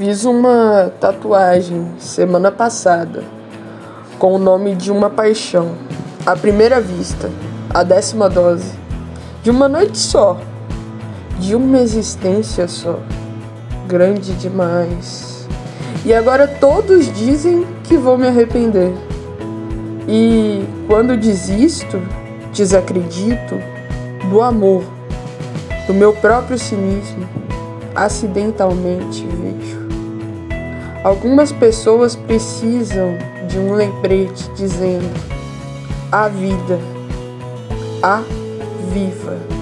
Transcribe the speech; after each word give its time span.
Fiz 0.00 0.24
uma 0.24 0.90
tatuagem 0.98 1.86
semana 1.98 2.50
passada 2.50 3.22
com 4.18 4.32
o 4.32 4.38
nome 4.38 4.74
de 4.74 4.90
uma 4.90 5.10
paixão, 5.10 5.72
a 6.24 6.34
primeira 6.34 6.80
vista, 6.80 7.30
a 7.68 7.82
décima 7.82 8.26
dose, 8.26 8.72
de 9.42 9.50
uma 9.50 9.68
noite 9.68 9.98
só, 9.98 10.40
de 11.38 11.54
uma 11.54 11.80
existência 11.80 12.66
só, 12.66 12.98
grande 13.86 14.32
demais. 14.36 15.46
E 16.02 16.14
agora 16.14 16.48
todos 16.48 17.12
dizem 17.12 17.66
que 17.84 17.98
vou 17.98 18.16
me 18.16 18.26
arrepender. 18.26 18.94
E 20.08 20.64
quando 20.86 21.14
desisto, 21.14 22.00
desacredito 22.54 23.56
do 24.30 24.40
amor, 24.40 24.82
do 25.86 25.92
meu 25.92 26.14
próprio 26.14 26.58
cinismo, 26.58 27.28
acidentalmente 27.94 29.26
vejo. 29.26 29.79
Algumas 31.02 31.50
pessoas 31.50 32.14
precisam 32.14 33.16
de 33.48 33.58
um 33.58 33.74
lembrete 33.74 34.50
dizendo: 34.54 35.08
a 36.12 36.28
vida, 36.28 36.78
a 38.02 38.22
viva. 38.92 39.59